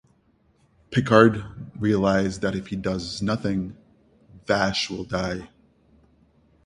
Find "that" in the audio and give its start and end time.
2.39-2.55